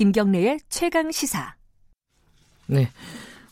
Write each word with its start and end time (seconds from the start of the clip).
김경래의 0.00 0.60
최강 0.70 1.12
시사. 1.12 1.56
네. 2.66 2.88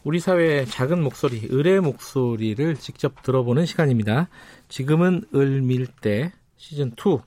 우리 0.02 0.18
사회의 0.18 0.64
작은 0.64 1.02
목소리, 1.02 1.46
을의 1.52 1.82
목소리를 1.82 2.74
직접 2.76 3.22
들어보는 3.22 3.66
시간입니다. 3.66 4.30
지금은 4.68 5.24
을밀대 5.34 6.32
시즌 6.56 6.92
2. 6.92 7.18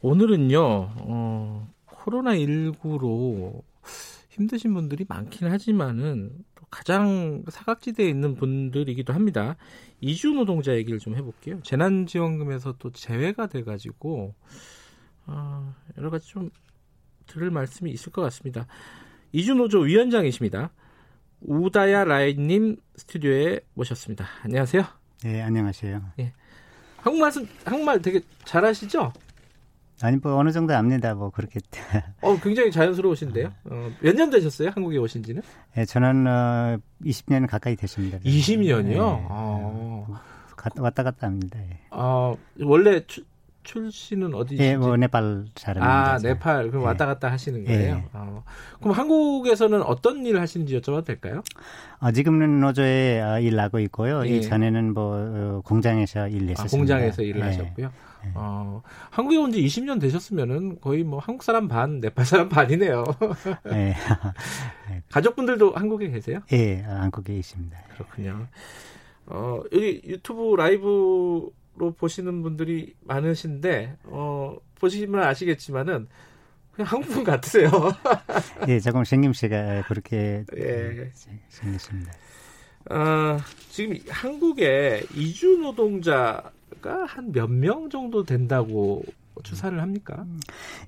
오늘은요, 0.00 0.58
어, 0.62 1.68
코로나 1.84 2.30
19로 2.30 3.62
힘드신 4.30 4.72
분들이 4.72 5.04
많긴 5.06 5.48
하지만은 5.48 6.30
또 6.54 6.64
가장 6.70 7.44
사각지대에 7.46 8.08
있는 8.08 8.36
분들이기도 8.36 9.12
합니다. 9.12 9.56
이주 10.00 10.30
노동자 10.30 10.74
얘기를 10.76 10.98
좀 10.98 11.14
해볼게요. 11.14 11.60
재난지원금에서 11.62 12.76
또 12.78 12.90
제외가 12.90 13.48
돼가지고 13.48 14.34
어, 15.26 15.74
여러 15.98 16.08
가지 16.08 16.26
좀 16.28 16.50
들을 17.30 17.50
말씀이 17.50 17.90
있을 17.90 18.12
것 18.12 18.22
같습니다. 18.22 18.66
이주노조 19.32 19.80
위원장이십니다. 19.80 20.70
우다야 21.42 22.04
라이님 22.04 22.76
스튜디오에 22.96 23.60
모셨습니다. 23.74 24.26
안녕하세요. 24.42 24.82
네, 25.24 25.40
안녕하세요. 25.42 26.02
예. 26.18 26.32
한국말 26.98 27.30
한국말 27.64 28.02
되게 28.02 28.20
잘하시죠? 28.44 29.12
아니 30.02 30.16
뭐 30.16 30.34
어느 30.36 30.50
정도 30.50 30.74
압니다. 30.74 31.14
뭐 31.14 31.30
그렇게. 31.30 31.60
어 32.20 32.36
굉장히 32.40 32.70
자연스러우신데요. 32.72 33.52
어, 33.64 33.90
몇 34.00 34.14
년 34.16 34.30
되셨어요? 34.30 34.70
한국에 34.74 34.98
오신지는? 34.98 35.42
네, 35.76 35.84
저는 35.84 36.26
어, 36.26 36.78
20년 37.04 37.46
가까이 37.46 37.76
됐습니다. 37.76 38.18
20년이요? 38.18 38.82
네. 38.84 38.96
아. 39.28 40.22
왔다 40.76 41.02
갔다 41.02 41.26
합니다. 41.26 41.58
예. 41.60 41.80
아 41.90 42.34
원래 42.60 43.00
추, 43.06 43.24
출신은 43.62 44.34
어디지? 44.34 44.62
예, 44.62 44.76
뭐 44.76 44.96
네팔 44.96 45.46
사람입니다. 45.54 46.12
아, 46.14 46.18
네팔 46.18 46.70
그럼 46.70 46.82
예. 46.82 46.86
왔다 46.86 47.06
갔다 47.06 47.30
하시는 47.30 47.62
거예요. 47.64 47.96
예. 47.96 48.04
어. 48.12 48.42
그럼 48.80 48.92
한국에서는 48.92 49.82
어떤 49.82 50.24
일을 50.24 50.40
하시는지 50.40 50.78
여쭤봐도 50.80 51.04
될까요? 51.04 51.42
아, 51.98 52.10
지금은 52.10 52.60
노조에 52.60 53.20
아, 53.20 53.38
일하고 53.38 53.78
있고요. 53.80 54.24
예. 54.26 54.30
이전에는 54.38 54.94
뭐 54.94 55.14
어, 55.16 55.62
공장에서 55.64 56.28
일했었습니다. 56.28 56.62
아, 56.62 56.66
공장에서 56.78 57.22
일을 57.22 57.40
예. 57.40 57.44
하셨고요. 57.44 57.86
예. 58.26 58.30
어, 58.34 58.82
한국에 59.10 59.36
온 59.38 59.50
지 59.52 59.62
20년 59.64 60.00
되셨으면은 60.00 60.80
거의 60.80 61.04
뭐 61.04 61.18
한국 61.20 61.42
사람 61.42 61.68
반, 61.68 62.00
네팔 62.00 62.24
사람 62.24 62.48
반이네요. 62.48 63.04
예. 63.72 63.94
가족분들도 65.10 65.72
한국에 65.74 66.10
계세요? 66.10 66.40
예, 66.52 66.80
한국에 66.82 67.36
있습니다. 67.36 67.78
그렇군요. 67.94 68.46
어, 69.26 69.60
여기 69.72 70.02
유튜브 70.06 70.54
라이브 70.56 71.50
로 71.80 71.92
보시는 71.92 72.42
분들이 72.42 72.94
많으신데 73.06 73.96
어, 74.04 74.54
보시면 74.78 75.22
아시겠지만은 75.22 76.08
그냥 76.72 76.92
한국분 76.92 77.24
같으세요. 77.24 77.70
예, 78.68 78.78
조금 78.80 79.02
생김새가 79.04 79.84
그렇게 79.88 80.44
예. 80.58 81.10
생겼습니다. 81.48 82.12
어, 82.90 83.38
지금 83.70 83.96
한국에 84.08 85.04
이주 85.14 85.58
노동자가 85.58 87.04
한 87.06 87.32
몇 87.32 87.48
명 87.48 87.88
정도 87.88 88.24
된다고 88.24 89.02
추산을 89.42 89.80
합니까? 89.80 90.26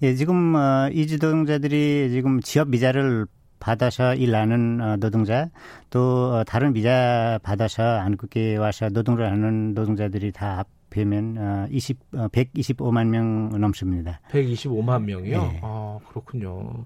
예, 0.02 0.14
지금 0.14 0.54
어, 0.54 0.90
이주 0.92 1.14
노동자들이 1.20 2.10
지금 2.10 2.40
지역 2.42 2.70
비자를 2.70 3.26
받아서 3.60 4.14
일하는 4.14 4.80
어, 4.80 4.96
노동자 4.96 5.48
또 5.88 6.34
어, 6.34 6.44
다른 6.44 6.72
비자 6.72 7.38
받아서 7.42 7.82
한국에 8.00 8.56
와서 8.56 8.88
노동을 8.90 9.30
하는 9.30 9.72
노동자들이 9.74 10.32
다 10.32 10.64
합하면 10.96 11.68
20, 11.70 12.10
125만 12.12 13.06
명 13.08 13.48
넘습니다. 13.60 14.20
125만 14.30 15.04
명이요? 15.04 15.42
네. 15.42 15.60
아, 15.62 15.98
그렇군요. 16.08 16.84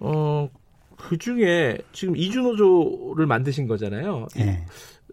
어, 0.00 0.48
그 0.96 1.16
중에 1.18 1.78
지금 1.92 2.16
이주노조를 2.16 3.26
만드신 3.26 3.66
거잖아요. 3.66 4.26
네. 4.36 4.64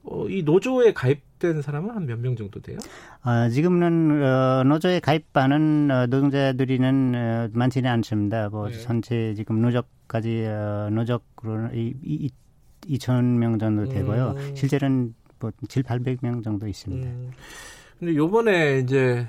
어, 0.03 0.27
이 0.29 0.43
노조에 0.43 0.93
가입된 0.93 1.61
사람은 1.61 1.89
한 1.95 2.05
몇 2.05 2.19
명 2.19 2.35
정도 2.35 2.61
돼요? 2.61 2.77
아, 3.23 3.49
지금은 3.49 4.23
어, 4.23 4.63
노조에 4.63 4.99
가입하는 4.99 5.89
어, 5.91 6.05
노동자들이는 6.07 7.13
어, 7.15 7.49
많지는 7.53 7.89
않습니다. 7.91 8.49
뭐 8.49 8.69
네. 8.69 8.77
전체 8.79 9.33
지금 9.35 9.61
노조까지 9.61 10.45
어, 10.45 10.89
노조로 10.91 11.69
이, 11.73 11.93
이, 12.03 12.29
2천 12.87 13.23
명 13.23 13.57
정도 13.57 13.85
되고요. 13.89 14.35
음. 14.37 14.55
실제로는 14.55 15.15
뭐 15.39 15.51
7, 15.67 15.81
800명 15.81 16.43
정도 16.43 16.67
있습니다. 16.67 17.07
음. 17.09 17.31
근데 17.99 18.15
요번에 18.15 18.79
이제 18.79 19.27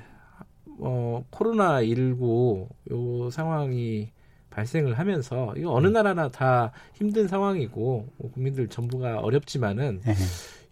어 0.79 1.23
코로나 1.29 1.81
19요 1.81 3.31
상황이 3.31 4.11
발생을 4.49 4.97
하면서 4.97 5.53
이거 5.55 5.71
어느 5.71 5.87
음. 5.87 5.93
나라나 5.93 6.29
다 6.29 6.71
힘든 6.93 7.27
상황이고 7.27 8.07
국민들 8.33 8.67
전부가 8.67 9.19
어렵지만은 9.19 10.01
네. 10.03 10.13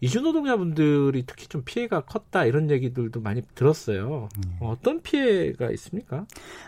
이주 0.02 0.22
노동자분들이 0.22 1.24
특히 1.26 1.48
좀 1.48 1.64
피해가 1.64 2.02
컸다 2.02 2.46
이런 2.46 2.70
얘기들도 2.70 3.22
많이 3.22 3.42
들었어요. 3.54 4.30
네. 4.46 4.58
어떤 4.60 5.02
피해가 5.02 5.72
있습니까? 5.72 6.26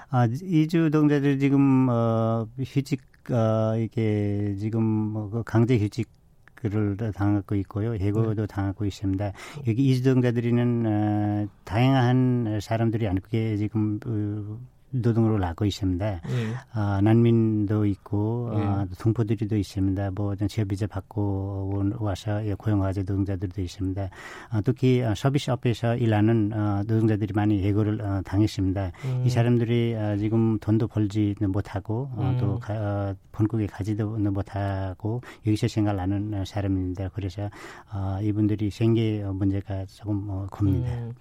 아, 0.10 0.28
이주 0.28 0.78
노동자들 0.80 1.40
지금 1.40 1.88
어 1.90 2.48
휴직 2.60 3.02
어 3.30 3.78
이게 3.78 4.56
지금 4.60 4.84
뭐 4.84 5.44
강제 5.44 5.78
휴직 5.78 6.08
그를 6.58 6.98
당하고 7.14 7.56
있고요. 7.56 7.94
해고도 7.94 8.42
네. 8.42 8.48
당하고 8.48 8.86
있습니다. 8.86 9.32
여기 9.68 9.88
이주동자들이는 9.90 10.86
어, 10.86 11.48
다양한 11.64 12.60
사람들이 12.62 13.08
안게 13.08 13.58
지금 13.58 14.00
어, 14.06 14.60
노동으로 14.90 15.38
나고 15.38 15.66
있습니다. 15.66 16.06
네. 16.06 16.54
아, 16.74 17.02
난민도 17.04 17.86
있고 17.88 18.52
네. 18.54 18.64
아, 18.64 18.88
동포들이도 19.00 19.58
있습니다. 19.58 20.12
뭐 20.12 20.36
지역비자 20.36 20.88
받고 20.88 21.84
와서 22.00 22.42
고용화제 22.58 23.02
노동자들도 23.02 23.62
있습니다. 23.62 24.10
아, 24.50 24.62
특히 24.62 25.04
아, 25.04 25.14
서비스업에서 25.14 25.98
일하는 25.98 26.52
아, 26.54 26.84
노동자들이 26.88 27.34
많이 27.34 27.62
예고를 27.62 28.02
아, 28.02 28.22
당했습니다. 28.22 28.92
음. 29.06 29.24
이 29.26 29.30
사람들이 29.30 29.96
아, 29.98 30.16
지금 30.18 30.58
돈도 30.60 30.88
벌지 30.88 31.36
못하고 31.42 32.10
아, 32.16 32.30
음. 32.32 32.38
또 32.38 32.60
가, 32.60 32.74
아, 32.74 33.16
본국에 33.32 33.68
가지도 33.68 34.18
못하고 34.18 35.22
여기서 35.46 35.68
생활하는 35.68 36.46
사람입니다. 36.46 37.10
그래서 37.10 37.50
아, 37.90 38.20
이분들이 38.22 38.70
생계 38.70 39.24
문제가 39.24 39.86
조금 39.86 40.26
어, 40.30 40.48
큽니다. 40.50 40.90
음. 40.90 41.14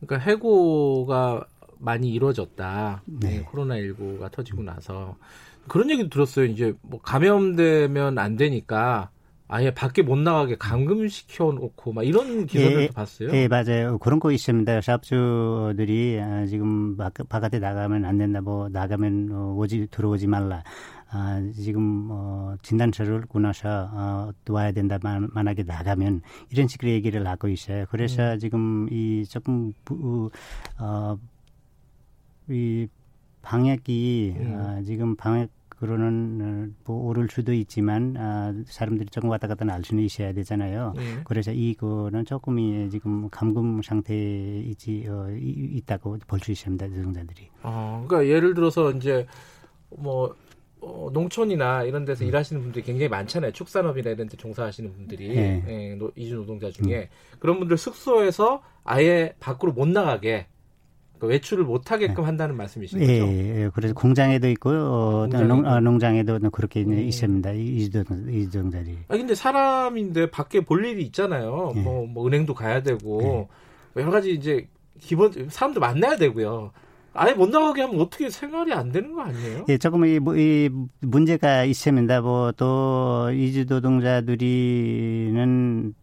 그러니까 0.00 0.30
해고가 0.30 1.44
많이 1.80 2.10
이루어졌다. 2.10 3.02
네. 3.06 3.28
네. 3.28 3.44
코로나19가 3.44 4.30
터지고 4.30 4.62
나서. 4.62 5.16
그런 5.68 5.90
얘기도 5.90 6.08
들었어요. 6.08 6.46
이제 6.46 6.74
뭐 6.82 7.00
감염되면 7.00 8.18
안 8.18 8.36
되니까 8.36 9.10
아예 9.52 9.72
밖에 9.72 10.02
못 10.02 10.16
나가게 10.16 10.56
감금시켜 10.56 11.52
놓고 11.52 11.92
막 11.92 12.04
이런 12.04 12.46
기사들도 12.46 12.82
예, 12.82 12.88
봤어요. 12.88 13.30
예, 13.32 13.48
맞아요. 13.48 13.98
그런 13.98 14.20
거 14.20 14.30
있습니다. 14.30 14.80
사업주들이 14.80 16.20
아, 16.22 16.46
지금 16.46 16.96
바, 16.96 17.10
바깥에 17.28 17.58
나가면 17.58 18.04
안 18.04 18.16
된다. 18.16 18.40
뭐 18.40 18.68
나가면 18.68 19.28
어, 19.32 19.54
오지 19.56 19.88
들어오지 19.90 20.28
말라. 20.28 20.62
아, 21.10 21.42
지금 21.52 22.06
어, 22.12 22.54
진단서를 22.62 23.22
꾸나서 23.22 23.90
어, 23.92 24.30
와야 24.50 24.70
된다. 24.70 24.98
만, 25.02 25.28
만약에 25.32 25.64
나가면 25.64 26.22
이런 26.50 26.68
식으로 26.68 26.92
얘기를 26.92 27.26
하고 27.26 27.48
있어요. 27.48 27.86
그래서 27.90 28.34
음. 28.34 28.38
지금 28.38 28.86
이 28.92 29.24
조금 29.28 29.72
부, 29.84 30.30
어, 30.78 31.18
이 32.50 32.88
방역이 33.42 34.34
음. 34.38 34.56
아, 34.58 34.82
지금 34.82 35.16
방역으로는 35.16 36.40
어, 36.42 36.74
뭐 36.84 37.06
오를 37.08 37.28
수도 37.30 37.52
있지만 37.52 38.14
아, 38.18 38.52
사람들이 38.66 39.08
조금 39.10 39.30
왔다 39.30 39.48
갔다 39.48 39.64
날 39.64 39.82
수는 39.84 40.02
있어야 40.04 40.32
되잖아요. 40.32 40.92
네. 40.96 41.02
그래서 41.24 41.52
이거는 41.52 42.24
조금이 42.24 42.90
지금 42.90 43.28
감금 43.30 43.80
상태에 43.82 44.60
있지 44.60 45.06
어, 45.08 45.28
있다고 45.32 46.18
볼 46.26 46.40
수 46.40 46.52
있습니다. 46.52 46.86
노동자들이. 46.88 47.48
아, 47.62 48.04
그러니까 48.06 48.34
예를 48.34 48.54
들어서 48.54 48.90
이제 48.92 49.26
뭐 49.90 50.34
어, 50.82 51.10
농촌이나 51.12 51.84
이런 51.84 52.04
데서 52.04 52.24
음. 52.24 52.28
일하시는 52.28 52.62
분들이 52.62 52.84
굉장히 52.84 53.08
많잖아요. 53.08 53.52
축산업이나 53.52 54.10
이런 54.10 54.28
데 54.28 54.36
종사하시는 54.36 54.92
분들이 54.92 55.28
네. 55.28 55.64
예, 55.68 55.94
노, 55.94 56.10
이주 56.16 56.36
노동자 56.36 56.70
중에 56.70 57.08
음. 57.10 57.36
그런 57.38 57.58
분들 57.58 57.76
숙소에서 57.76 58.62
아예 58.84 59.34
밖으로 59.40 59.72
못 59.72 59.86
나가게 59.88 60.46
그 60.46 60.59
외출을 61.26 61.64
못 61.64 61.90
하게끔 61.90 62.16
네. 62.16 62.22
한다는 62.22 62.56
말씀이신 62.56 63.00
예, 63.00 63.20
거죠? 63.20 63.32
예, 63.32 63.64
예. 63.64 63.70
그래서 63.74 63.94
공장에도 63.94 64.48
있고 64.50 64.70
어, 64.70 65.26
농, 65.26 65.66
아, 65.66 65.80
농장에도 65.80 66.38
그렇게 66.50 66.82
음. 66.82 66.98
있습니다. 66.98 67.52
이주동자들이. 67.52 68.98
아 69.08 69.16
근데 69.16 69.34
사람인데 69.34 70.30
밖에 70.30 70.60
볼 70.60 70.84
일이 70.84 71.02
있잖아요. 71.04 71.72
예. 71.76 71.80
뭐, 71.80 72.06
뭐 72.06 72.26
은행도 72.26 72.54
가야 72.54 72.82
되고 72.82 73.20
예. 73.22 73.26
뭐 73.26 73.48
여러 73.96 74.10
가지 74.10 74.32
이제 74.32 74.68
기본 74.98 75.32
사람도 75.48 75.80
만나야 75.80 76.16
되고요. 76.16 76.72
아예 77.12 77.32
못 77.34 77.48
나가게 77.48 77.82
하면 77.82 78.00
어떻게 78.00 78.30
생활이 78.30 78.72
안 78.72 78.92
되는 78.92 79.12
거 79.12 79.22
아니에요? 79.22 79.64
예, 79.68 79.78
조금 79.78 80.04
이, 80.04 80.20
뭐, 80.20 80.36
이 80.36 80.70
문제가 81.00 81.64
있습니다. 81.64 82.20
뭐 82.20 82.52
또 82.56 83.30
이주 83.34 83.64
노동자들이는 83.68 85.94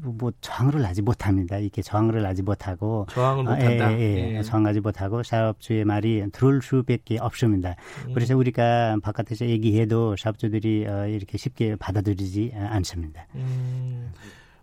뭐 0.00 0.32
저항을 0.40 0.84
하지 0.84 1.02
못합니다. 1.02 1.58
이게 1.58 1.82
저항을 1.82 2.24
하지 2.24 2.42
못하고 2.42 3.06
저항을 3.10 3.44
못한다. 3.44 3.88
어, 3.88 3.92
예, 3.92 3.98
예, 3.98 4.36
예. 4.36 4.42
저항하지 4.42 4.80
못하고 4.80 5.22
사업주의 5.22 5.84
말이 5.84 6.24
들을 6.32 6.62
수밖에 6.62 7.18
없습니다. 7.18 7.76
음. 8.06 8.14
그래서 8.14 8.36
우리가 8.36 8.96
바깥에서 9.02 9.46
얘기해도 9.46 10.16
사업주들이 10.16 10.86
어, 10.86 11.06
이렇게 11.06 11.38
쉽게 11.38 11.76
받아들이지 11.76 12.52
않습니다. 12.54 13.26
음. 13.34 14.12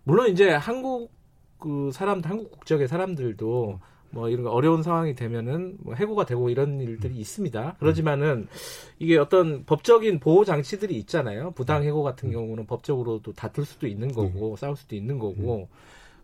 물론 0.04 0.30
이제 0.30 0.50
한국 0.50 1.12
그 1.58 1.90
사람 1.92 2.22
한국 2.24 2.50
국적의 2.50 2.88
사람들도 2.88 3.80
뭐 4.10 4.28
이런 4.28 4.46
어려운 4.46 4.82
상황이 4.82 5.14
되면은 5.14 5.78
뭐 5.80 5.94
해고가 5.94 6.26
되고 6.26 6.50
이런 6.50 6.80
일들이 6.80 7.16
있습니다. 7.16 7.76
그렇지만은 7.78 8.48
이게 8.98 9.16
어떤 9.16 9.64
법적인 9.64 10.20
보호 10.20 10.44
장치들이 10.44 10.96
있잖아요. 10.98 11.52
부당 11.52 11.84
해고 11.84 12.02
같은 12.02 12.30
경우는 12.30 12.66
법적으로도 12.66 13.32
다툴 13.32 13.64
수도 13.64 13.86
있는 13.86 14.12
거고 14.12 14.56
싸울 14.56 14.76
수도 14.76 14.96
있는 14.96 15.18
거고. 15.18 15.68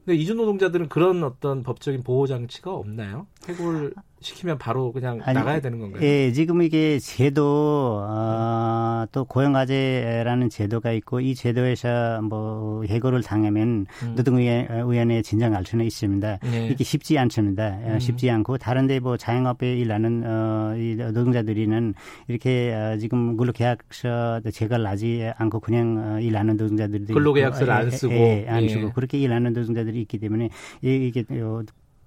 근데 0.05 0.19
이주 0.19 0.35
노동자들은 0.35 0.89
그런 0.89 1.25
어떤 1.25 1.65
법적인 1.65 2.05
보호 2.05 2.27
장치가 2.29 2.73
없나요? 2.73 3.27
해고를 3.49 3.93
시키면 4.27 4.59
바로 4.59 4.93
그냥 4.93 5.21
아니, 5.25 5.39
나가야 5.39 5.61
되는 5.61 5.79
건가요? 5.79 6.03
예, 6.03 6.33
지금 6.33 6.61
이게 6.63 6.99
제도 6.99 8.05
어, 8.05 9.07
또 9.13 9.25
고용과제라는 9.25 10.51
제도가 10.51 10.91
있고 10.93 11.21
이 11.21 11.35
제도에서 11.35 12.21
뭐 12.23 12.83
해고를 12.85 13.23
당하면 13.23 13.87
음. 14.03 14.15
노동위원회에 14.17 15.23
진정할 15.23 15.65
수는 15.65 15.85
있습니다. 15.85 16.39
네. 16.43 16.69
이게 16.69 16.83
쉽지 16.83 17.17
않습니다. 17.19 17.79
어, 17.85 17.93
음. 17.95 17.99
쉽지 18.01 18.29
않고 18.29 18.59
다른데 18.59 18.99
뭐 18.99 19.17
자영업에 19.17 19.77
일하는 19.77 20.25
어, 20.27 20.75
이 20.77 20.97
노동자들이는 20.97 21.95
이렇게 22.27 22.75
어, 22.75 22.99
지금 22.99 23.37
근로계약서 23.37 24.41
제거를 24.53 24.87
하지 24.87 25.31
않고 25.37 25.61
그냥 25.61 26.17
어, 26.17 26.21
일하는 26.21 26.57
노동자들도 26.57 27.15
근로계약서를 27.15 27.73
안 27.73 27.91
쓰고 27.93 28.13
예, 28.13 28.45
예, 28.45 28.49
안 28.49 28.65
예. 28.65 28.69
쓰고 28.71 28.93
그렇게 28.93 29.19
일하는 29.19 29.53
노동자들이 29.53 30.01
있기 30.01 30.19
때문에 30.19 30.51
이게 30.83 31.25
어, 31.31 31.63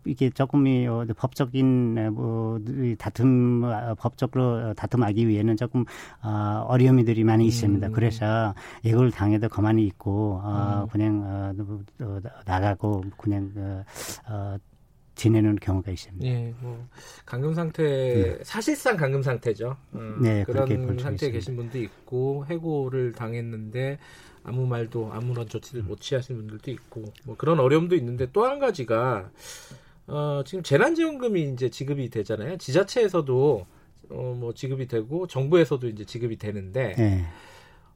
이게 0.09 0.29
조금이 0.29 0.87
어, 0.87 1.05
법적인 1.15 2.13
뭐 2.13 2.59
다툼 2.97 3.63
어, 3.63 3.95
법적으로 3.95 4.73
다툼하기 4.73 5.27
위해는 5.27 5.55
조금 5.55 5.85
어, 6.23 6.65
어려움들이 6.67 7.23
많이 7.23 7.45
있습니다. 7.45 7.87
음. 7.87 7.91
그래서 7.91 8.53
이걸 8.83 9.11
당해도 9.11 9.49
가만히 9.49 9.85
있고 9.85 10.41
어, 10.43 10.83
음. 10.83 10.87
그냥 10.89 11.23
어, 11.23 12.03
어, 12.03 12.19
나가고 12.45 13.03
그냥 13.17 13.51
어, 13.55 13.83
어, 14.27 14.57
지내는 15.15 15.57
경우가 15.57 15.91
있습니다. 15.91 16.25
예, 16.25 16.53
뭐 16.61 16.87
감금 17.25 17.53
상태 17.53 17.83
네. 17.83 18.37
사실상 18.43 18.95
감금 18.95 19.21
상태죠. 19.21 19.75
어, 19.91 19.99
네, 20.21 20.45
그런 20.45 20.97
상태에 20.97 21.29
계신 21.29 21.57
분도 21.57 21.77
있고 21.77 22.45
해고를 22.49 23.11
당했는데 23.11 23.99
아무 24.43 24.65
말도 24.65 25.11
아무런 25.11 25.47
조치를 25.47 25.83
못 25.83 25.99
취하신 25.99 26.37
분들도 26.37 26.71
있고 26.71 27.03
뭐 27.25 27.35
그런 27.37 27.59
어려움도 27.59 27.95
있는데 27.95 28.27
또 28.31 28.45
한 28.45 28.59
가지가 28.59 29.29
어, 30.09 30.43
지금 30.45 30.63
재난지원금이 30.63 31.53
이제 31.53 31.69
지급이 31.69 32.09
되잖아요. 32.09 32.57
지자체에서도 32.57 33.65
어, 34.09 34.35
뭐 34.37 34.53
지급이 34.53 34.87
되고 34.87 35.27
정부에서도 35.27 35.87
이제 35.87 36.03
지급이 36.03 36.37
되는데 36.37 36.95
네. 36.97 37.25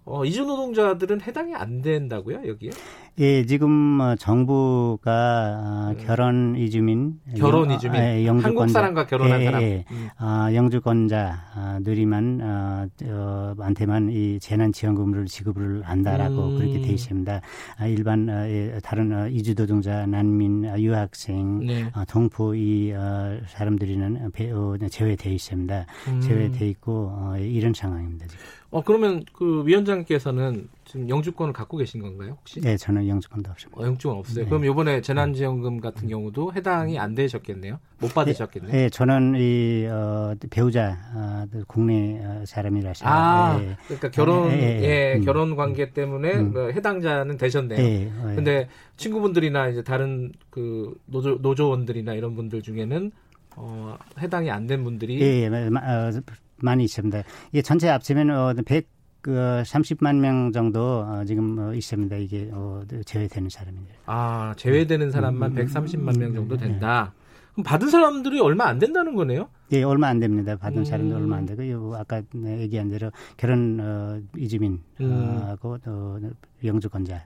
어, 0.05 0.25
이주 0.25 0.43
노동자들은 0.45 1.21
해당이 1.21 1.55
안 1.55 1.81
된다고요, 1.81 2.47
여기에? 2.47 2.71
예, 3.19 3.45
지금 3.45 4.01
어, 4.01 4.15
정부가 4.15 5.11
어, 5.11 5.91
음. 5.91 6.03
결혼 6.03 6.55
이주민, 6.57 7.19
결혼 7.37 7.69
이주민, 7.69 8.01
예, 8.01 8.25
영주권자, 8.25 8.47
한국 8.47 8.69
사람과 8.69 9.05
결혼한 9.05 9.41
예, 9.41 9.45
사람, 9.45 9.61
예, 9.61 9.85
음. 9.91 10.09
어, 10.19 10.51
영주권자들이만 10.51 12.39
어, 12.41 12.87
어, 13.03 13.55
한테만 13.59 14.09
이 14.11 14.39
재난지원금을 14.39 15.25
지급을 15.27 15.83
한다라고 15.83 16.47
음. 16.47 16.57
그렇게 16.57 16.81
돼 16.81 16.91
있습니다. 16.91 17.41
아, 17.77 17.87
일반 17.87 18.27
어, 18.29 18.47
예, 18.47 18.79
다른 18.81 19.13
어, 19.13 19.27
이주 19.27 19.53
노동자, 19.53 20.07
난민, 20.07 20.65
어, 20.65 20.79
유학생, 20.79 21.59
네. 21.59 21.83
어, 21.93 22.03
동포 22.05 22.55
이 22.55 22.93
어, 22.93 23.39
사람들이는 23.45 24.31
배, 24.31 24.49
어, 24.49 24.75
제외돼 24.89 25.29
있습니다. 25.29 25.85
음. 26.07 26.19
제외돼 26.21 26.67
있고 26.69 27.11
어, 27.13 27.37
이런 27.37 27.75
상황입니다. 27.75 28.25
지금. 28.25 28.43
어 28.73 28.81
그러면 28.83 29.23
그 29.33 29.61
위원장께서는 29.67 30.67
지금 30.85 31.09
영주권을 31.09 31.53
갖고 31.53 31.77
계신 31.77 32.01
건가요 32.01 32.37
혹시? 32.39 32.59
네, 32.61 32.75
저는 32.77 33.07
영주권도 33.07 33.51
없습니다. 33.51 33.81
어, 33.81 33.85
영주권 33.85 34.17
없어요. 34.17 34.43
네. 34.43 34.49
그럼 34.49 34.65
이번에 34.65 35.01
재난지원금 35.01 35.79
같은 35.79 36.07
경우도 36.07 36.53
해당이 36.53 36.99
안 36.99 37.15
되셨겠네요. 37.15 37.79
못 37.99 38.07
네, 38.09 38.13
받으셨겠네요. 38.13 38.71
네, 38.71 38.89
저는 38.89 39.35
이 39.37 39.87
어, 39.89 40.35
배우자 40.49 40.97
어, 41.15 41.45
국내 41.67 42.19
어, 42.23 42.43
사람이라서. 42.45 43.05
아, 43.07 43.57
네. 43.59 43.75
그러니까 43.87 44.11
결혼 44.11 44.51
예, 44.51 45.15
음. 45.17 45.25
결혼 45.25 45.55
관계 45.55 45.91
때문에 45.91 46.33
음. 46.33 46.53
뭐 46.53 46.67
해당자는 46.69 47.37
되셨네요. 47.37 47.77
네, 47.77 48.11
네. 48.25 48.35
근데 48.35 48.67
친구분들이나 48.97 49.69
이제 49.69 49.83
다른 49.83 50.31
그 50.49 50.93
노조 51.05 51.35
노조원들이나 51.41 52.13
이런 52.13 52.35
분들 52.35 52.61
중에는 52.61 53.11
어, 53.55 53.97
해당이 54.19 54.49
안 54.51 54.67
된 54.67 54.83
분들이 54.83 55.21
예, 55.21 55.43
예, 55.43 55.47
어, 55.47 56.11
많이 56.57 56.83
있습니다. 56.85 57.23
이게 57.51 57.61
전체 57.61 57.87
합치면 57.89 58.29
어, 58.31 58.53
100, 58.65 58.87
그 59.23 59.31
30만 59.65 60.17
명 60.17 60.51
정도 60.51 60.99
어, 61.07 61.23
지금 61.25 61.57
어, 61.57 61.73
있습니다. 61.73 62.17
이게 62.17 62.49
어, 62.51 62.83
제외되는 63.05 63.49
사람입니다. 63.49 63.95
아 64.05 64.53
제외되는 64.57 65.11
사람만 65.11 65.57
음, 65.57 65.65
130만 65.65 66.19
명 66.19 66.33
정도 66.33 66.57
된다. 66.57 67.13
네. 67.15 67.23
그럼 67.53 67.63
받은 67.63 67.87
사람들이 67.87 68.41
얼마 68.41 68.65
안 68.65 68.79
된다는 68.79 69.15
거네요? 69.15 69.47
예, 69.71 69.81
얼마 69.83 70.09
안 70.09 70.19
됩니다. 70.19 70.57
받은 70.57 70.79
음. 70.79 70.85
사람도 70.85 71.15
얼마 71.15 71.37
안 71.37 71.45
되고, 71.45 71.69
요 71.69 71.93
아까 71.95 72.21
얘기한 72.35 72.89
대로 72.89 73.11
결혼 73.37 73.79
어, 73.79 74.19
이주민하고 74.35 75.71
음. 75.71 75.79
어, 75.85 76.19
영주권자 76.61 77.23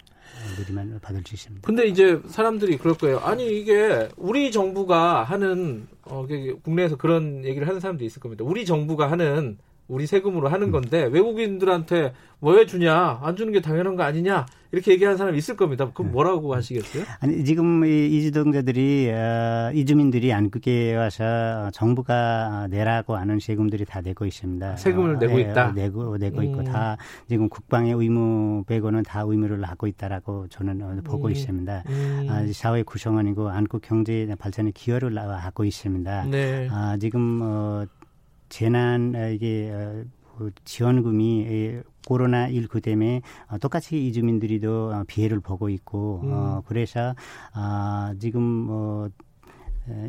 들이만 0.57 0.99
받을 1.01 1.23
수 1.25 1.33
있습니다. 1.33 1.65
근데 1.65 1.87
이제 1.87 2.21
사람들이 2.27 2.77
그럴 2.77 2.95
거예요. 2.95 3.17
아니 3.19 3.59
이게 3.59 4.07
우리 4.17 4.51
정부가 4.51 5.23
하는 5.23 5.87
어, 6.03 6.27
국내에서 6.61 6.95
그런 6.95 7.43
얘기를 7.43 7.67
하는 7.67 7.79
사람도 7.79 8.05
있을 8.05 8.21
겁니다. 8.21 8.43
우리 8.43 8.65
정부가 8.65 9.09
하는 9.09 9.57
우리 9.87 10.05
세금으로 10.05 10.49
하는 10.49 10.67
음. 10.67 10.71
건데 10.71 11.05
외국인들한테 11.05 12.13
뭐왜 12.39 12.65
주냐 12.65 13.19
안 13.21 13.35
주는 13.35 13.51
게 13.51 13.61
당연한 13.61 13.95
거 13.95 14.03
아니냐 14.03 14.45
이렇게 14.71 14.91
얘기하는 14.91 15.17
사람이 15.17 15.37
있을 15.37 15.55
겁니다. 15.55 15.89
그럼 15.93 16.07
네. 16.07 16.13
뭐라고 16.13 16.53
하시겠어요? 16.53 17.03
아니 17.19 17.43
지금 17.45 17.85
이 17.85 18.07
이주동자들이 18.07 19.09
어, 19.11 19.71
이주민들이 19.73 20.33
안국에 20.33 20.93
와서 20.95 21.69
정부가 21.71 22.67
내라고 22.69 23.15
하는 23.15 23.39
세금들이 23.39 23.85
다 23.85 24.01
내고 24.01 24.25
있습니다. 24.25 24.75
세금을 24.75 25.15
어, 25.15 25.19
내고 25.19 25.39
예, 25.39 25.43
있다. 25.43 25.71
내고 25.71 26.17
내고 26.17 26.39
음. 26.39 26.43
있고 26.43 26.63
다 26.63 26.97
지금 27.29 27.47
국방의 27.47 27.93
의무 27.93 28.65
빼고는 28.65 29.03
다 29.03 29.23
의무를 29.25 29.63
하고 29.63 29.87
있다라고 29.87 30.47
저는 30.49 30.81
어, 30.81 31.01
보고 31.05 31.27
음. 31.27 31.31
있습니다. 31.31 31.83
음. 31.87 32.27
아, 32.29 32.45
사회 32.51 32.83
구성원이고 32.83 33.49
안국 33.49 33.81
경제 33.81 34.27
발전에 34.37 34.71
기여를 34.75 35.17
하고 35.17 35.63
있습니다. 35.63 36.25
네. 36.25 36.67
아, 36.69 36.97
지금 36.99 37.39
어, 37.41 37.85
재난 38.49 39.13
어, 39.15 39.29
이게 39.29 39.71
어, 39.71 40.03
그 40.37 40.51
지원금이 40.65 41.81
코로나 42.07 42.49
19 42.49 42.81
때문에 42.81 43.21
어, 43.49 43.57
똑같이 43.57 44.07
이주민들이도 44.07 45.03
피해를 45.07 45.39
보고 45.39 45.69
있고 45.69 46.21
음. 46.23 46.31
어 46.31 46.63
그래서 46.65 47.15
아 47.53 48.13
지금 48.19 48.41
뭐 48.41 49.09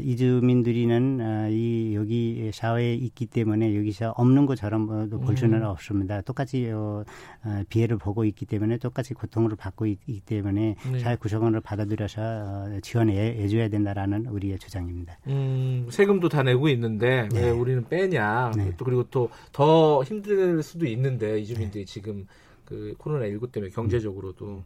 이주민들이는 0.02 1.20
어, 1.20 1.48
이 1.50 1.94
여기 1.94 2.50
사회에 2.52 2.94
있기 2.94 3.26
때문에 3.26 3.76
여기서 3.76 4.12
없는 4.16 4.46
것처럼 4.46 4.88
어, 4.90 5.18
볼 5.18 5.36
수는 5.36 5.62
음. 5.62 5.66
없습니다. 5.66 6.20
똑같이 6.22 6.70
어, 6.70 7.04
피해를 7.68 7.98
보고 7.98 8.24
있기 8.24 8.46
때문에 8.46 8.78
똑같이 8.78 9.14
고통을 9.14 9.56
받고 9.56 9.86
있기 9.86 10.20
때문에 10.20 10.76
네. 10.92 10.98
사회 10.98 11.16
구성원을 11.16 11.60
받아들여서 11.60 12.80
지원해 12.82 13.46
줘야 13.48 13.68
된다라는 13.68 14.26
우리의 14.26 14.58
주장입니다. 14.58 15.18
음, 15.28 15.86
세금도 15.90 16.28
다 16.28 16.42
내고 16.42 16.68
있는데 16.68 17.28
네. 17.32 17.44
왜 17.44 17.50
우리는 17.50 17.84
빼냐? 17.88 18.52
네. 18.56 18.72
또 18.76 18.84
그리고 18.84 19.04
또 19.04 19.28
더 19.52 20.02
힘들 20.04 20.62
수도 20.62 20.86
있는데 20.86 21.40
이주민들이 21.40 21.84
네. 21.84 21.92
지금 21.92 22.26
그 22.64 22.94
코로나 22.98 23.26
19 23.26 23.50
때문에 23.50 23.72
경제적으로도 23.72 24.46
음. 24.46 24.64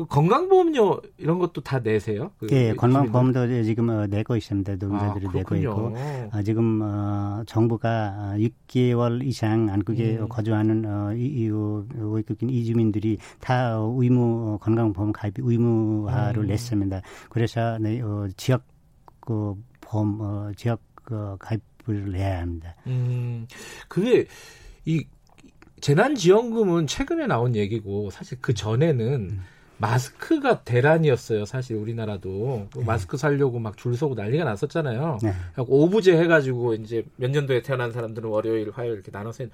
그 0.00 0.06
건강보험료 0.06 1.02
이런 1.18 1.38
것도 1.38 1.60
다 1.60 1.78
내세요? 1.78 2.32
그 2.38 2.46
예, 2.52 2.72
건강보험도 2.72 3.64
지금 3.64 3.90
어, 3.90 4.06
내고 4.06 4.34
있습니다. 4.34 4.76
노동자들이 4.76 5.26
아, 5.26 5.32
내고 5.34 5.56
있고 5.56 5.94
아, 6.32 6.42
지금 6.42 6.80
어, 6.82 7.42
정부가 7.46 8.34
6개월 8.38 9.22
이상 9.26 9.68
안국에 9.68 10.16
음. 10.16 10.28
거주하는 10.30 10.86
어, 10.86 11.12
이, 11.12 11.26
이, 11.26 11.50
외국인 11.98 12.48
이주민들이 12.48 13.18
다 13.40 13.72
의무 13.78 14.58
건강보험 14.62 15.12
가입 15.12 15.34
의무화를 15.36 16.44
음. 16.44 16.46
냈습니다. 16.46 17.02
그래서 17.28 17.76
네, 17.78 18.00
어, 18.00 18.26
지역 18.38 18.62
그 19.20 19.54
보험 19.82 20.18
어, 20.22 20.50
지역 20.56 20.80
그 20.94 21.36
가입을 21.38 22.16
해야 22.16 22.40
합니다. 22.40 22.74
음, 22.86 23.46
그게 23.86 24.24
이 24.86 25.04
재난지원금은 25.82 26.86
최근에 26.86 27.26
나온 27.26 27.54
얘기고 27.54 28.10
사실 28.10 28.38
그 28.40 28.54
전에는 28.54 29.28
음. 29.30 29.40
마스크가 29.80 30.62
대란이었어요. 30.62 31.46
사실 31.46 31.76
우리나라도 31.76 32.68
네. 32.76 32.84
마스크 32.84 33.16
살려고 33.16 33.58
막 33.58 33.76
줄 33.76 33.96
서고 33.96 34.14
난리가 34.14 34.44
났었잖아요. 34.44 35.18
네. 35.22 35.32
오부제 35.56 36.16
해가지고 36.18 36.74
이제 36.74 37.04
몇 37.16 37.30
년도에 37.30 37.62
태어난 37.62 37.90
사람들은 37.90 38.28
월요일, 38.28 38.70
화요일 38.74 38.94
이렇게 38.94 39.10
나눠서 39.10 39.44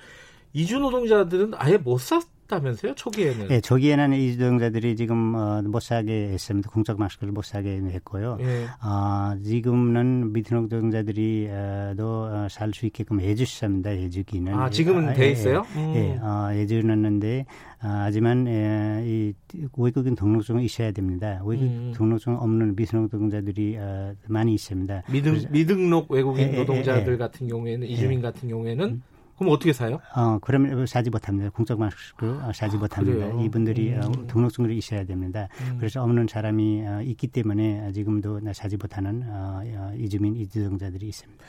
이주 0.57 0.79
노동자들은 0.79 1.53
아예 1.57 1.77
못 1.77 1.99
샀. 2.01 2.25
샀다면서요? 2.47 2.95
초기에는? 2.95 3.51
예, 3.51 3.61
초기에는 3.61 4.13
이주동자들이 4.13 4.97
지금 4.97 5.35
어, 5.35 5.63
못 5.63 5.83
사게 5.83 6.29
했습니다. 6.29 6.71
공적 6.71 6.99
마스크를 6.99 7.33
못 7.33 7.45
사게 7.45 7.77
했고요. 7.77 8.39
예. 8.41 8.67
아, 8.81 9.37
지금은 9.45 10.33
미등록자들이 10.33 11.49
어, 11.51 11.95
어, 11.99 12.47
살수 12.49 12.87
있게끔 12.87 13.21
해주셨습니다. 13.21 13.91
해주기는. 13.91 14.55
아, 14.55 14.71
지금은 14.71 15.09
아, 15.09 15.15
돼 15.15 15.27
예, 15.27 15.31
있어요? 15.33 15.65
예, 15.77 15.81
음. 15.81 15.95
예 15.97 16.19
어, 16.23 16.49
해주는데 16.49 17.47
아, 17.81 18.05
하지만 18.05 18.47
예, 18.47 19.03
이 19.05 19.33
외국인 19.77 20.15
등록증은 20.15 20.63
있어야 20.63 20.93
됩니다. 20.93 21.43
외국인 21.45 21.69
음. 21.69 21.93
등록증 21.97 22.37
없는 22.37 22.77
미등록자들이 22.77 23.77
어, 23.79 24.15
많이 24.29 24.55
있습니다. 24.55 25.03
미등, 25.11 25.43
미등록 25.51 26.11
외국인 26.11 26.49
예, 26.49 26.53
예, 26.53 26.57
노동자들 26.59 27.19
같은 27.19 27.49
경우에는 27.49 27.87
이주민 27.87 28.23
같은 28.23 28.49
경우에는 28.49 28.85
음. 28.87 29.03
그럼 29.37 29.53
어떻게 29.53 29.73
사요? 29.73 30.01
어, 30.15 30.39
그러면 30.41 30.87
사지 30.87 31.11
못합니다. 31.11 31.51
공적 31.51 31.79
마스크 31.79 32.39
사지 32.55 32.77
아, 32.77 32.79
못합니다. 32.81 33.27
그래요? 33.27 33.41
이분들이 33.45 33.95
어, 33.95 34.01
음. 34.17 34.27
등록증이 34.27 34.77
있어야 34.77 35.05
됩니다. 35.05 35.49
음. 35.61 35.77
그래서 35.79 36.03
없는 36.03 36.27
사람이 36.29 36.83
어, 36.87 37.03
있기 37.03 37.27
때문에 37.29 37.93
지금도 37.93 38.41
사지 38.55 38.77
못하는 38.77 39.23
어, 39.29 39.63
어, 39.65 39.93
이주민 39.99 40.37
이주정자들이 40.37 41.07
있습니다. 41.09 41.45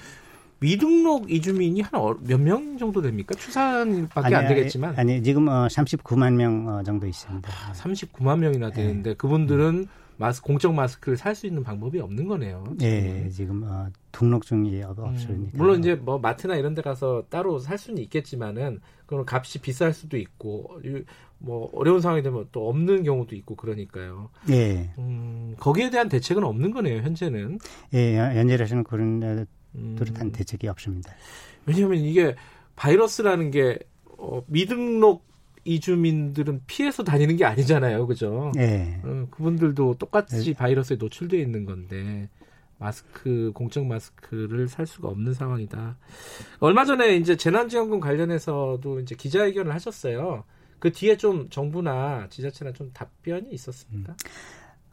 미등록 0.60 1.30
이주민이 1.32 1.82
한 1.82 2.02
몇 2.02 2.40
명 2.40 2.78
정도 2.80 3.02
됩니까? 3.02 3.36
추산밖에 3.36 4.26
아니, 4.26 4.36
안 4.36 4.48
되겠지만. 4.48 4.96
아니, 4.98 5.22
지금 5.22 5.48
어, 5.48 5.68
39만 5.68 6.34
명 6.34 6.68
어, 6.68 6.84
정도 6.84 7.06
있습니다. 7.08 7.48
아, 7.50 7.72
39만 7.74 8.40
명이나 8.40 8.72
되는데 8.72 9.12
네. 9.12 9.16
그분들은 9.16 9.66
음. 9.76 9.88
마스 10.18 10.42
공적 10.42 10.74
마스크를 10.74 11.18
살 11.18 11.36
수 11.36 11.46
있는 11.46 11.64
방법이 11.64 12.00
없는 12.00 12.28
거네요. 12.28 12.64
지금. 12.66 12.78
네, 12.78 13.30
지금 13.30 13.64
어, 13.64 13.88
등록증이 14.12 14.82
없으니까. 14.84 15.34
음, 15.34 15.52
물론 15.54 15.80
이제 15.80 15.94
뭐 15.96 16.18
마트나 16.18 16.56
이런 16.56 16.74
데 16.74 16.82
가서 16.82 17.24
따로 17.30 17.60
살 17.60 17.78
수는 17.78 18.02
있겠지만은 18.04 18.80
그럼 19.06 19.26
값이 19.28 19.60
비쌀 19.60 19.94
수도 19.94 20.18
있고 20.18 20.82
뭐 21.38 21.70
어려운 21.74 22.02
상황이 22.02 22.24
되면 22.24 22.48
또 22.52 22.68
없는 22.68 23.04
경우도 23.04 23.36
있고 23.36 23.56
그러니까요. 23.56 24.30
네. 24.48 24.92
음, 24.98 25.56
거기에 25.60 25.92
대한 25.92 26.10
대책은 26.10 26.44
없는 26.44 26.72
거네요, 26.72 27.02
현재는. 27.04 27.60
예, 27.94 28.18
현재로서는 28.18 28.84
그런 28.84 29.22
어, 29.24 29.46
뚜렷한 29.98 30.28
음. 30.28 30.32
대책이 30.32 30.68
없습니다. 30.68 31.14
왜냐하면 31.68 32.00
이게 32.00 32.36
바이러스라는 32.76 33.52
게 33.52 33.78
어, 34.18 34.42
미등록 34.48 35.28
이주민들은 35.68 36.62
피해서 36.66 37.04
다니는 37.04 37.36
게 37.36 37.46
아니잖아요, 37.46 38.08
그죠? 38.08 38.52
네. 38.56 39.00
어, 39.04 39.28
그분들도 39.30 39.96
똑같이 40.00 40.46
네. 40.46 40.54
바이러스에 40.54 40.98
노출되어 40.98 41.40
있는 41.40 41.66
건데 41.66 42.30
마스크 42.80 43.52
공적 43.54 43.86
마스크를 43.86 44.68
살 44.68 44.86
수가 44.88 45.10
없는 45.10 45.34
상황이다. 45.34 45.98
얼마 46.60 46.86
전에 46.86 47.16
이제 47.18 47.36
재난지원금 47.36 48.00
관련해서도 48.00 49.02
이제 49.02 49.16
기자회견을 49.16 49.74
하셨어요. 49.74 50.44
그 50.80 50.92
뒤에 50.92 51.18
좀 51.18 51.50
정부나 51.50 52.28
지자체나 52.30 52.72
좀 52.72 52.92
답변이 52.94 53.50
있었습니까? 53.52 54.14
음. 54.14 54.18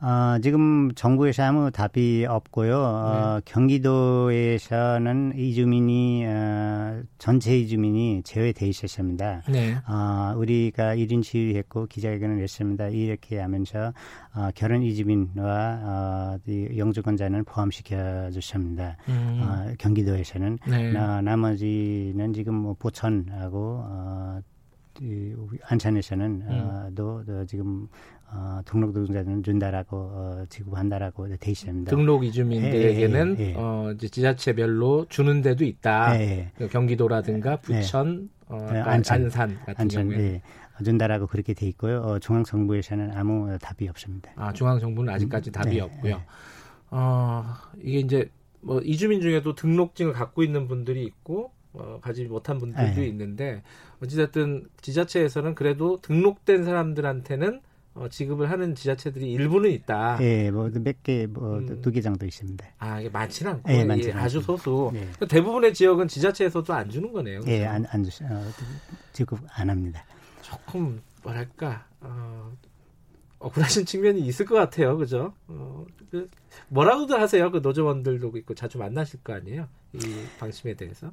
어, 0.05 0.39
지금 0.43 0.93
정부에서 0.95 1.45
아무 1.45 1.71
답이 1.71 2.27
없고요. 2.29 2.79
어, 2.79 3.35
네. 3.37 3.41
경기도에서는 3.47 5.33
이주민이 5.35 6.27
어, 6.27 7.03
전체 7.17 7.59
이주민이 7.59 8.23
제외돼 8.23 8.69
있었습니다. 8.69 9.45
네. 9.49 9.75
어, 9.89 10.35
우리가 10.37 10.95
1인 10.95 11.23
시위했고 11.25 11.87
기자회견을 11.87 12.43
했습니다. 12.43 12.89
이렇게 12.89 13.39
하면서 13.39 13.95
어, 14.35 14.51
결혼 14.55 14.83
이주민과 14.83 15.81
어, 15.83 16.39
영주권자는 16.77 17.45
포함시켜 17.45 18.31
줬습니다. 18.31 18.99
음. 19.09 19.41
어, 19.41 19.73
경기도에서는 19.79 20.59
네. 20.69 20.93
나, 20.93 21.23
나머지는 21.23 22.35
지금 22.35 22.57
뭐 22.57 22.75
보천하고 22.79 23.81
어, 23.87 24.41
안산에서는 25.63 26.25
음. 26.27 26.49
어, 26.51 26.91
지금 27.47 27.89
어, 28.31 28.61
등록 28.65 28.93
노동자들은 28.93 29.43
준다라고 29.43 29.97
어, 29.97 30.45
지급한다라고 30.49 31.37
돼 31.37 31.51
있습니다. 31.51 31.91
등록 31.91 32.25
이주민들에게는 32.25 33.37
예, 33.39 33.45
예, 33.45 33.51
예. 33.51 33.55
어, 33.57 33.93
이제 33.95 34.09
지자체별로 34.09 35.07
주는 35.09 35.41
데도 35.41 35.65
있다. 35.65 36.19
예, 36.19 36.23
예. 36.23 36.51
그 36.57 36.69
경기도라든가 36.69 37.53
예. 37.53 37.57
부천, 37.61 38.29
어, 38.49 38.57
안산, 38.57 39.25
안산 39.25 39.59
같은 39.61 39.75
안산, 39.77 40.09
경우에 40.09 40.43
준다라고 40.83 41.27
그렇게 41.29 41.55
돼 41.55 41.67
있고요. 41.69 42.01
어, 42.01 42.19
중앙 42.19 42.43
정부에서는 42.43 43.13
아무 43.13 43.57
답이 43.59 43.89
없습니다. 43.89 44.33
아 44.37 44.53
중앙 44.53 44.81
정부는 44.81 45.13
아직까지 45.13 45.51
음, 45.51 45.53
답이 45.53 45.71
네, 45.71 45.81
없고요. 45.81 46.23
어, 46.91 47.45
이게 47.81 48.01
이제 48.01 48.31
뭐 48.61 48.81
이주민 48.81 49.21
중에도 49.21 49.55
등록증을 49.55 50.13
갖고 50.13 50.43
있는 50.43 50.67
분들이 50.67 51.05
있고 51.05 51.53
어, 51.75 51.99
가지 52.01 52.25
못한 52.25 52.59
분들도 52.59 53.01
네. 53.01 53.07
있는데 53.09 53.63
어찌됐든 54.03 54.69
지자체에서는 54.81 55.55
그래도 55.55 56.01
등록된 56.01 56.65
사람들한테는 56.65 57.61
어, 57.95 58.09
지급을 58.09 58.51
하는 58.51 58.75
지자체들이 58.75 59.31
일부는 59.33 59.71
있다. 59.71 60.19
예, 60.21 60.51
뭐몇 60.51 61.03
개, 61.05 61.27
뭐두 61.27 61.75
음. 61.75 61.93
개 61.93 62.01
정도 62.01 62.27
있습니다. 62.27 62.67
아, 62.79 63.01
이게 63.01 63.09
많지는 63.09 63.53
않고, 63.53 63.73
예, 63.73 63.85
많지 63.85 64.13
아주 64.13 64.41
소수. 64.41 64.91
예. 64.95 64.99
그러니까 64.99 65.27
대부분의 65.27 65.73
지역은 65.75 66.09
지자체에서도 66.09 66.75
안 66.75 66.91
주는 66.91 67.13
거네요. 67.13 67.41
그렇죠? 67.41 67.53
예, 67.53 67.65
안, 67.67 67.87
안 67.89 68.03
주, 68.03 68.25
어, 68.25 68.45
지급 69.13 69.39
안 69.49 69.71
합니다. 69.71 70.05
조금 70.43 71.01
뭐랄까, 71.23 71.87
어, 72.01 72.53
억울하신 73.39 73.85
측면이 73.85 74.27
있을 74.27 74.45
것 74.45 74.57
같아요, 74.57 74.97
그죠? 74.97 75.33
어, 75.47 75.87
그, 76.11 76.29
뭐라고들 76.69 77.21
하세요, 77.21 77.49
그 77.53 77.59
노조원들도 77.59 78.37
있고 78.39 78.55
자주 78.55 78.79
만나실 78.79 79.23
거 79.23 79.35
아니에요, 79.35 79.69
이 79.93 79.99
방침에 80.41 80.75
대해서? 80.75 81.13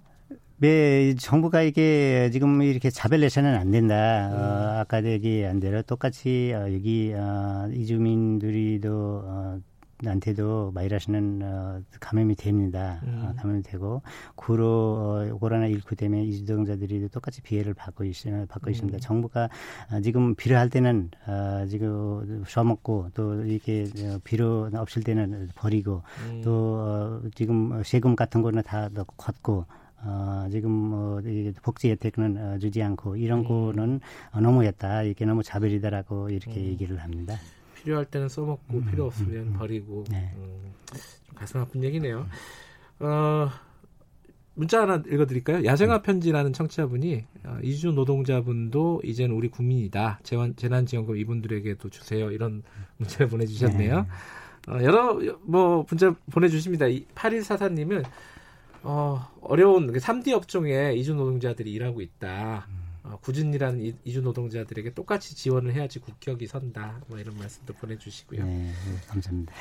네, 0.61 1.15
정부가 1.15 1.63
이게 1.63 2.29
지금 2.31 2.61
이렇게 2.61 2.91
자별내서는 2.91 3.55
안 3.55 3.71
된다. 3.71 4.29
음. 4.29 4.33
어, 4.35 4.79
아까 4.81 5.03
얘기한 5.03 5.59
대로 5.59 5.81
똑같이 5.81 6.53
어, 6.53 6.71
여기 6.71 7.11
어, 7.15 7.67
이주민들이도 7.73 9.23
어, 9.25 9.59
한테도 10.05 10.71
바이러스는 10.75 11.41
어, 11.41 11.81
감염이 11.99 12.35
됩니다. 12.35 13.01
어, 13.01 13.07
음. 13.07 13.25
어, 13.25 13.41
감염이 13.41 13.63
되고 13.63 14.03
구로 14.35 15.31
어, 15.31 15.37
코로나 15.39 15.67
19 15.67 15.95
때문에 15.95 16.25
이주동자들이 16.25 17.09
똑같이 17.09 17.41
피해를 17.41 17.73
받고 17.73 18.03
있, 18.03 18.23
받고 18.47 18.69
음. 18.69 18.71
있습니다. 18.71 18.99
정부가 18.99 19.49
어, 19.91 20.01
지금 20.01 20.35
필요할 20.35 20.69
때는 20.69 21.09
어, 21.25 21.65
지금 21.71 22.43
써먹고 22.47 23.09
또 23.15 23.43
이렇게 23.45 23.87
어, 23.97 24.19
필요 24.23 24.69
없을 24.75 25.01
때는 25.01 25.49
버리고 25.55 26.03
음. 26.29 26.41
또 26.43 26.75
어, 26.75 27.21
지금 27.33 27.81
세금 27.83 28.15
같은 28.15 28.43
거는 28.43 28.61
다 28.61 28.89
걷고 29.17 29.65
어, 30.03 30.47
지금 30.51 30.71
뭐 30.71 31.21
복지 31.61 31.89
혜택은 31.91 32.37
어, 32.37 32.57
주지 32.59 32.81
않고 32.81 33.17
이런 33.17 33.39
음. 33.39 33.47
거는 33.47 33.99
어, 34.31 34.41
너무했다. 34.41 35.03
이게 35.03 35.25
너무 35.25 35.43
자별이다라고 35.43 36.29
이렇게 36.29 36.59
음. 36.59 36.65
얘기를 36.65 36.97
합니다. 36.97 37.35
필요할 37.75 38.05
때는 38.05 38.29
써먹고 38.29 38.77
음, 38.77 38.85
필요 38.85 39.05
없으면 39.05 39.35
음, 39.35 39.47
음. 39.47 39.53
버리고 39.57 40.03
네. 40.09 40.31
음, 40.35 40.73
좀 41.25 41.35
가슴 41.35 41.59
아픈 41.59 41.83
얘기네요. 41.83 42.25
어, 42.99 43.49
문자 44.53 44.81
하나 44.81 45.01
읽어드릴까요? 45.07 45.63
야생화 45.65 46.01
편지라는 46.01 46.53
청취자분이 46.53 47.23
어, 47.45 47.57
이주 47.63 47.91
노동자분도 47.91 49.01
이제는 49.03 49.35
우리 49.35 49.49
국민이다. 49.49 50.19
재난, 50.23 50.55
재난지원금 50.55 51.17
이분들에게도 51.17 51.89
주세요. 51.89 52.31
이런 52.31 52.63
문자를 52.97 53.27
보내주셨네요. 53.27 53.95
네. 54.01 54.71
어, 54.71 54.83
여러 54.83 55.19
뭐 55.43 55.85
문자 55.89 56.13
보내주십니다. 56.31 56.85
8144님은 57.15 58.03
어, 58.83 59.27
어려운 59.41 59.91
3D 59.91 60.33
업종에 60.33 60.93
이주 60.93 61.13
노동자들이 61.13 61.71
일하고 61.71 62.01
있다. 62.01 62.67
어, 63.03 63.17
굳은일한 63.21 63.95
이주 64.03 64.21
노동자들에게 64.21 64.93
똑같이 64.93 65.35
지원을 65.35 65.73
해야지 65.73 65.99
국격이 65.99 66.47
선다. 66.47 67.01
뭐 67.07 67.19
이런 67.19 67.37
말씀도 67.37 67.73
보내주시고요. 67.73 68.43
네, 68.43 68.53
네 68.53 68.73
감사합니다. 69.07 69.53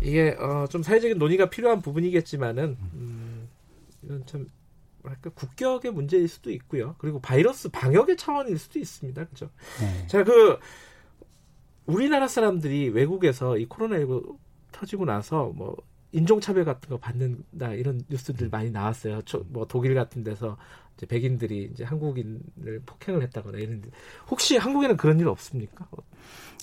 이게 0.00 0.36
어, 0.38 0.66
좀 0.68 0.82
사회적인 0.82 1.18
논의가 1.18 1.50
필요한 1.50 1.80
부분이겠지만은 1.80 2.76
음, 2.94 3.48
이건 4.02 4.26
참 4.26 4.48
뭐랄까 5.02 5.30
국격의 5.30 5.92
문제일 5.92 6.28
수도 6.28 6.50
있고요. 6.50 6.94
그리고 6.98 7.20
바이러스 7.20 7.68
방역의 7.68 8.16
차원일 8.16 8.58
수도 8.58 8.78
있습니다. 8.78 9.24
그죠? 9.26 9.50
네. 9.80 10.06
자, 10.06 10.24
그 10.24 10.58
우리나라 11.86 12.28
사람들이 12.28 12.88
외국에서 12.90 13.58
이 13.58 13.66
코로나19 13.66 14.38
터지고 14.70 15.04
나서 15.04 15.52
뭐 15.54 15.76
인종차별 16.12 16.64
같은 16.64 16.88
거 16.88 16.98
받는다 16.98 17.72
이런 17.74 18.02
뉴스들 18.08 18.48
많이 18.50 18.70
나왔어요. 18.70 19.22
저, 19.24 19.42
뭐 19.48 19.66
독일 19.66 19.94
같은 19.94 20.22
데서 20.22 20.56
이제 20.96 21.06
백인들이 21.06 21.70
이제 21.72 21.84
한국인을 21.84 22.82
폭행을 22.86 23.22
했다거나 23.22 23.58
이런 23.58 23.82
혹시 24.30 24.56
한국에는 24.56 24.96
그런 24.96 25.18
일 25.18 25.28
없습니까? 25.28 25.86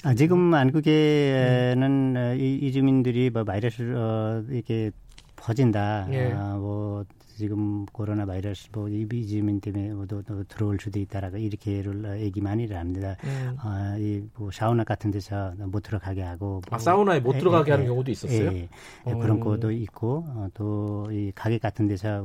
아, 0.03 0.13
지금 0.13 0.53
한국에는 0.53 2.15
음. 2.15 2.39
이, 2.39 2.55
이주민들이 2.55 3.29
뭐 3.29 3.43
바이러스 3.43 3.81
어, 3.95 4.43
이게 4.51 4.91
퍼진다. 5.35 6.07
예. 6.11 6.31
아, 6.31 6.55
뭐 6.55 7.03
지금 7.39 7.85
코로나 7.85 8.25
바이러스 8.25 8.67
뭐 8.73 8.89
이비지민 8.89 9.61
때문에 9.61 10.05
또, 10.09 10.21
또 10.23 10.43
들어올 10.43 10.77
수도 10.77 10.99
있다라고 10.99 11.37
이렇게를 11.37 12.19
얘기 12.19 12.41
많이 12.41 12.67
합니다. 12.67 13.15
음. 13.23 13.55
아, 13.59 13.95
이뭐 13.97 14.51
사우나 14.51 14.83
같은 14.83 15.09
데서 15.09 15.53
못 15.57 15.79
들어가게 15.81 16.21
하고 16.21 16.45
뭐, 16.45 16.61
아 16.71 16.77
사우나에 16.77 17.21
못 17.21 17.37
들어가게 17.37 17.71
에, 17.71 17.75
하는 17.75 17.87
경우도 17.87 18.11
있었어요. 18.11 18.51
예, 18.51 18.67
예, 19.07 19.13
그런 19.13 19.39
것도 19.39 19.71
있고 19.71 20.25
어, 20.27 20.49
또이 20.53 21.31
가게 21.33 21.57
같은 21.57 21.87
데서 21.87 22.21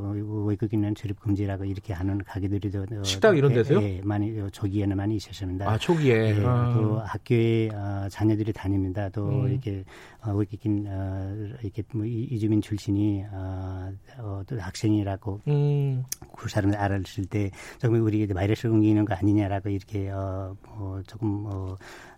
외국인은 0.46 0.96
출입 0.96 1.20
금지라고 1.20 1.64
이렇게 1.64 1.92
하는 1.92 2.18
가게들이도 2.18 2.86
어, 2.98 3.04
식당 3.04 3.36
이런 3.36 3.54
데서요? 3.54 3.80
예, 3.82 4.00
많이 4.02 4.36
초기에는 4.50 4.96
많이 4.96 5.14
있었습니다. 5.14 5.70
아 5.70 5.78
초기에 5.78 6.36
예, 6.36 6.42
아. 6.44 6.74
또 6.74 6.98
학교에 6.98 7.68
어, 7.68 8.08
자녀들이 8.10 8.52
다닙니다. 8.52 9.08
또 9.10 9.28
음. 9.28 9.48
이렇게 9.48 9.84
어, 10.24 10.32
외국인 10.32 10.86
어, 10.88 11.36
이렇게 11.62 11.84
뭐 11.92 12.04
이주민 12.04 12.60
출신이 12.60 13.22
어, 13.30 13.92
어, 14.18 14.42
또 14.48 14.60
학생이 14.60 15.03
라고 15.04 15.40
음. 15.46 16.04
그 16.36 16.48
사람을 16.48 16.76
알았을 16.76 17.26
때 17.26 17.50
조금 17.78 18.02
우리 18.02 18.26
바이러스 18.26 18.66
옮기는 18.66 19.04
거 19.04 19.14
아니냐라고 19.14 19.68
이렇게 19.68 20.10
어, 20.10 20.56
뭐 20.76 21.02
조금 21.06 21.28
뭐 21.28 21.76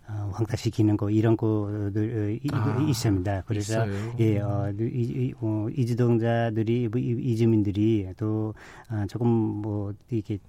어, 0.09 0.31
황타시키는 0.33 0.95
거 0.95 1.09
이런 1.09 1.35
거들 1.35 2.39
어, 2.53 2.55
아, 2.55 2.81
있습니다. 2.81 3.43
그래서 3.45 3.85
있어요. 3.85 4.15
예, 4.19 4.39
어, 4.39 4.71
이, 4.79 4.83
이, 4.83 5.33
어, 5.39 5.67
이주동자들이 5.75 6.87
뭐, 6.87 6.99
이주민들이 6.99 8.07
또 8.15 8.53
어, 8.89 9.05
조금 9.07 9.27
뭐 9.27 9.93
이렇게 10.09 10.39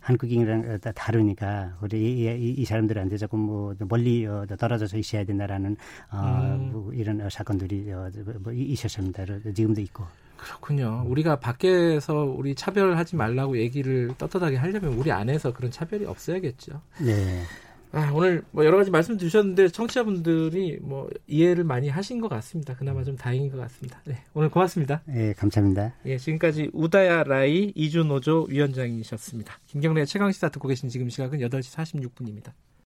한국인이랑 0.00 0.80
다르니까 0.94 1.78
우리 1.80 2.20
이, 2.20 2.26
이, 2.26 2.54
이 2.58 2.64
사람들한테 2.64 3.16
조금 3.16 3.40
뭐 3.40 3.74
멀리 3.78 4.26
어, 4.26 4.44
떨어져서 4.46 4.98
있어야 4.98 5.24
된다라는 5.24 5.76
어, 6.10 6.56
음. 6.58 6.72
뭐 6.72 6.92
이런 6.92 7.28
사건들이 7.30 7.90
어, 7.92 8.10
뭐 8.40 8.52
있었습니다. 8.52 9.24
지금도 9.54 9.80
있고. 9.80 10.04
그렇군요. 10.36 11.04
우리가 11.06 11.40
밖에서 11.40 12.24
우리 12.24 12.54
차별하지 12.54 13.16
말라고 13.16 13.58
얘기를 13.58 14.12
떳떳하게 14.18 14.56
하려면 14.56 14.94
우리 14.94 15.10
안에서 15.10 15.52
그런 15.52 15.70
차별이 15.70 16.04
없어야겠죠. 16.04 16.80
네. 17.00 17.42
아, 17.94 18.10
오늘 18.12 18.42
뭐 18.50 18.64
여러 18.64 18.76
가지 18.76 18.90
말씀 18.90 19.16
주셨는데 19.16 19.68
청취자분들이 19.68 20.78
뭐 20.82 21.08
이해를 21.28 21.62
많이 21.62 21.88
하신 21.88 22.20
것 22.20 22.28
같습니다. 22.28 22.74
그나마 22.74 23.04
좀 23.04 23.16
다행인 23.16 23.52
것 23.52 23.56
같습니다. 23.58 24.02
네, 24.04 24.18
오늘 24.34 24.48
고맙습니다. 24.50 25.02
네, 25.04 25.32
감사합니다. 25.34 25.94
예, 26.06 26.18
지금까지 26.18 26.70
우다야 26.72 27.22
라이 27.22 27.72
이주노조 27.76 28.48
위원장이셨습니다. 28.50 29.60
김경래 29.66 30.04
최강 30.06 30.32
시사 30.32 30.48
듣고 30.48 30.66
계신 30.66 30.88
지금 30.88 31.08
시각은 31.08 31.38
8시 31.38 32.10
46분입니다. 32.10 32.50